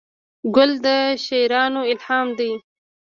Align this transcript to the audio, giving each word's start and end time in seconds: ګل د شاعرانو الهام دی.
ګل 0.55 0.71
د 0.85 0.87
شاعرانو 1.25 1.81
الهام 1.91 2.27
دی. 2.39 2.51